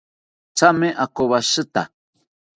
[0.57, 1.81] Thame akawoshita